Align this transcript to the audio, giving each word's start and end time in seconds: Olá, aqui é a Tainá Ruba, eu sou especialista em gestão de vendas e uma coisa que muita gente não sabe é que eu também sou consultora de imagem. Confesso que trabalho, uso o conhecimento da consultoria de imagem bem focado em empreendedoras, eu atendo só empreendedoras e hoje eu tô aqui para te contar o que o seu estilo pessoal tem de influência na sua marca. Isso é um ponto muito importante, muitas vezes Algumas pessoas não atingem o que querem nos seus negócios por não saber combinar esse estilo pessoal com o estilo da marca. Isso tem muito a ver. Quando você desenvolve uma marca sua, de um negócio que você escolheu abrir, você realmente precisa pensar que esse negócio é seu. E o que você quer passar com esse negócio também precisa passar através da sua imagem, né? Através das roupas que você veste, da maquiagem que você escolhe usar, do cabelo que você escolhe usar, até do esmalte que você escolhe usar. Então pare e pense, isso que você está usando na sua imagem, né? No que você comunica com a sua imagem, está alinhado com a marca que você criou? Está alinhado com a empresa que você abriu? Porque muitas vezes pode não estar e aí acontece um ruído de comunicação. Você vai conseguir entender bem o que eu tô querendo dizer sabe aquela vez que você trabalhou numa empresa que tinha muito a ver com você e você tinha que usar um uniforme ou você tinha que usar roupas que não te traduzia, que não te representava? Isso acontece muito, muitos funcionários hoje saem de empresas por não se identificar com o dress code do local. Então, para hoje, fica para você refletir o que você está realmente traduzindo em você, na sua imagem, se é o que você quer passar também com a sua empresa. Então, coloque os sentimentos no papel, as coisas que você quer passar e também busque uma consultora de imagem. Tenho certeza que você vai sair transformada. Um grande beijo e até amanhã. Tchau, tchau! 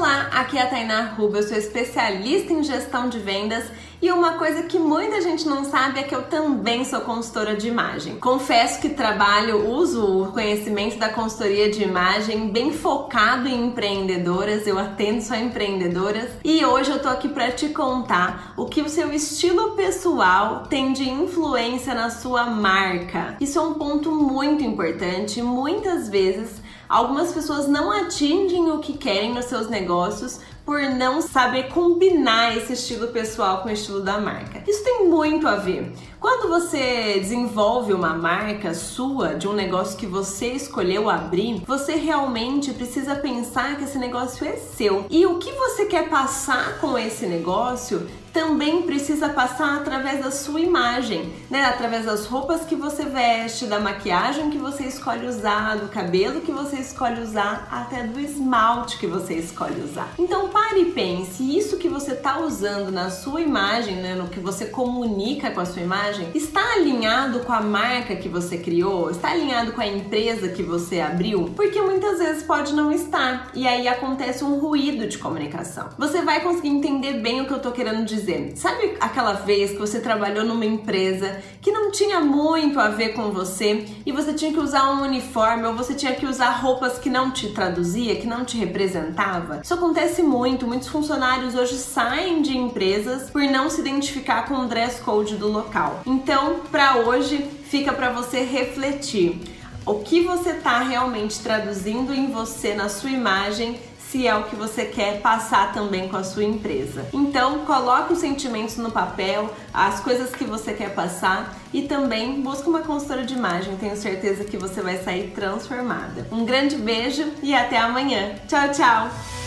Olá, 0.00 0.30
aqui 0.32 0.56
é 0.56 0.62
a 0.62 0.66
Tainá 0.66 1.02
Ruba, 1.10 1.36
eu 1.36 1.42
sou 1.42 1.58
especialista 1.58 2.54
em 2.54 2.62
gestão 2.62 3.10
de 3.10 3.18
vendas 3.18 3.64
e 4.00 4.10
uma 4.10 4.38
coisa 4.38 4.62
que 4.62 4.78
muita 4.78 5.20
gente 5.20 5.46
não 5.46 5.62
sabe 5.62 6.00
é 6.00 6.02
que 6.02 6.14
eu 6.14 6.22
também 6.22 6.86
sou 6.86 7.02
consultora 7.02 7.54
de 7.54 7.68
imagem. 7.68 8.18
Confesso 8.18 8.80
que 8.80 8.88
trabalho, 8.88 9.68
uso 9.68 10.22
o 10.22 10.32
conhecimento 10.32 10.98
da 10.98 11.10
consultoria 11.10 11.70
de 11.70 11.82
imagem 11.82 12.48
bem 12.48 12.72
focado 12.72 13.46
em 13.46 13.66
empreendedoras, 13.66 14.66
eu 14.66 14.78
atendo 14.78 15.20
só 15.20 15.36
empreendedoras 15.36 16.30
e 16.42 16.64
hoje 16.64 16.90
eu 16.90 17.02
tô 17.02 17.10
aqui 17.10 17.28
para 17.28 17.52
te 17.52 17.68
contar 17.68 18.54
o 18.56 18.64
que 18.64 18.80
o 18.80 18.88
seu 18.88 19.12
estilo 19.12 19.72
pessoal 19.72 20.62
tem 20.62 20.94
de 20.94 21.10
influência 21.10 21.92
na 21.92 22.08
sua 22.08 22.46
marca. 22.46 23.36
Isso 23.38 23.58
é 23.58 23.62
um 23.62 23.74
ponto 23.74 24.10
muito 24.10 24.64
importante, 24.64 25.42
muitas 25.42 26.08
vezes 26.08 26.62
Algumas 26.90 27.32
pessoas 27.32 27.68
não 27.68 27.92
atingem 27.92 28.68
o 28.72 28.80
que 28.80 28.98
querem 28.98 29.32
nos 29.32 29.44
seus 29.44 29.68
negócios 29.68 30.40
por 30.70 30.82
não 30.82 31.20
saber 31.20 31.64
combinar 31.64 32.56
esse 32.56 32.74
estilo 32.74 33.08
pessoal 33.08 33.60
com 33.60 33.68
o 33.68 33.72
estilo 33.72 34.02
da 34.02 34.20
marca. 34.20 34.62
Isso 34.68 34.84
tem 34.84 35.04
muito 35.08 35.48
a 35.48 35.56
ver. 35.56 35.92
Quando 36.20 36.48
você 36.48 37.18
desenvolve 37.18 37.92
uma 37.92 38.14
marca 38.14 38.72
sua, 38.72 39.34
de 39.34 39.48
um 39.48 39.52
negócio 39.52 39.98
que 39.98 40.06
você 40.06 40.52
escolheu 40.52 41.10
abrir, 41.10 41.64
você 41.66 41.96
realmente 41.96 42.72
precisa 42.72 43.16
pensar 43.16 43.78
que 43.78 43.84
esse 43.84 43.98
negócio 43.98 44.46
é 44.46 44.54
seu. 44.54 45.06
E 45.10 45.26
o 45.26 45.38
que 45.38 45.50
você 45.50 45.86
quer 45.86 46.08
passar 46.08 46.78
com 46.78 46.96
esse 46.96 47.26
negócio 47.26 48.06
também 48.32 48.82
precisa 48.82 49.28
passar 49.28 49.78
através 49.78 50.22
da 50.22 50.30
sua 50.30 50.60
imagem, 50.60 51.32
né? 51.50 51.64
Através 51.64 52.04
das 52.04 52.26
roupas 52.26 52.64
que 52.64 52.76
você 52.76 53.04
veste, 53.04 53.66
da 53.66 53.80
maquiagem 53.80 54.50
que 54.50 54.58
você 54.58 54.84
escolhe 54.84 55.26
usar, 55.26 55.76
do 55.78 55.88
cabelo 55.88 56.40
que 56.40 56.52
você 56.52 56.76
escolhe 56.76 57.20
usar, 57.20 57.66
até 57.70 58.04
do 58.04 58.20
esmalte 58.20 58.98
que 58.98 59.06
você 59.06 59.34
escolhe 59.34 59.80
usar. 59.80 60.08
Então 60.18 60.48
pare 60.60 60.82
e 60.82 60.92
pense, 60.92 61.56
isso 61.56 61.78
que 61.78 61.88
você 61.88 62.12
está 62.12 62.38
usando 62.40 62.92
na 62.92 63.08
sua 63.08 63.40
imagem, 63.40 63.96
né? 63.96 64.14
No 64.14 64.28
que 64.28 64.38
você 64.38 64.66
comunica 64.66 65.50
com 65.50 65.60
a 65.60 65.64
sua 65.64 65.80
imagem, 65.80 66.28
está 66.34 66.74
alinhado 66.74 67.40
com 67.40 67.52
a 67.52 67.62
marca 67.62 68.14
que 68.14 68.28
você 68.28 68.58
criou? 68.58 69.10
Está 69.10 69.30
alinhado 69.30 69.72
com 69.72 69.80
a 69.80 69.86
empresa 69.86 70.48
que 70.48 70.62
você 70.62 71.00
abriu? 71.00 71.50
Porque 71.56 71.80
muitas 71.80 72.18
vezes 72.18 72.42
pode 72.42 72.74
não 72.74 72.92
estar 72.92 73.50
e 73.54 73.66
aí 73.66 73.88
acontece 73.88 74.44
um 74.44 74.58
ruído 74.58 75.08
de 75.08 75.16
comunicação. 75.16 75.88
Você 75.98 76.20
vai 76.20 76.42
conseguir 76.42 76.68
entender 76.68 77.14
bem 77.14 77.40
o 77.40 77.46
que 77.46 77.52
eu 77.52 77.60
tô 77.60 77.72
querendo 77.72 78.04
dizer 78.04 78.52
sabe 78.56 78.96
aquela 79.00 79.32
vez 79.32 79.70
que 79.70 79.78
você 79.78 80.00
trabalhou 80.00 80.44
numa 80.44 80.66
empresa 80.66 81.40
que 81.60 81.72
tinha 81.90 82.20
muito 82.20 82.78
a 82.80 82.88
ver 82.88 83.10
com 83.10 83.30
você 83.30 83.86
e 84.04 84.12
você 84.12 84.32
tinha 84.32 84.52
que 84.52 84.58
usar 84.58 84.90
um 84.92 85.02
uniforme 85.02 85.66
ou 85.66 85.74
você 85.74 85.94
tinha 85.94 86.14
que 86.14 86.26
usar 86.26 86.50
roupas 86.50 86.98
que 86.98 87.10
não 87.10 87.30
te 87.30 87.52
traduzia, 87.52 88.16
que 88.16 88.26
não 88.26 88.44
te 88.44 88.56
representava? 88.56 89.60
Isso 89.62 89.74
acontece 89.74 90.22
muito, 90.22 90.66
muitos 90.66 90.88
funcionários 90.88 91.54
hoje 91.54 91.76
saem 91.76 92.42
de 92.42 92.56
empresas 92.56 93.30
por 93.30 93.42
não 93.42 93.68
se 93.68 93.80
identificar 93.80 94.46
com 94.46 94.54
o 94.54 94.66
dress 94.66 95.00
code 95.00 95.36
do 95.36 95.48
local. 95.48 96.02
Então, 96.06 96.60
para 96.70 96.96
hoje, 96.98 97.38
fica 97.64 97.92
para 97.92 98.10
você 98.10 98.42
refletir 98.42 99.40
o 99.86 99.94
que 99.94 100.20
você 100.20 100.50
está 100.50 100.80
realmente 100.80 101.40
traduzindo 101.40 102.12
em 102.12 102.30
você, 102.30 102.74
na 102.74 102.88
sua 102.88 103.10
imagem, 103.10 103.78
se 104.10 104.26
é 104.26 104.34
o 104.34 104.44
que 104.44 104.56
você 104.56 104.84
quer 104.84 105.20
passar 105.20 105.72
também 105.72 106.08
com 106.08 106.16
a 106.16 106.24
sua 106.24 106.42
empresa. 106.42 107.06
Então, 107.12 107.60
coloque 107.60 108.12
os 108.12 108.18
sentimentos 108.18 108.76
no 108.76 108.90
papel, 108.90 109.54
as 109.72 110.00
coisas 110.00 110.34
que 110.34 110.44
você 110.44 110.72
quer 110.72 110.94
passar 110.94 111.56
e 111.72 111.82
também 111.82 112.42
busque 112.42 112.68
uma 112.68 112.80
consultora 112.80 113.24
de 113.24 113.34
imagem. 113.34 113.76
Tenho 113.76 113.96
certeza 113.96 114.44
que 114.44 114.56
você 114.56 114.80
vai 114.80 114.98
sair 114.98 115.30
transformada. 115.30 116.26
Um 116.32 116.44
grande 116.44 116.76
beijo 116.76 117.24
e 117.40 117.54
até 117.54 117.78
amanhã. 117.78 118.34
Tchau, 118.48 118.68
tchau! 118.72 119.39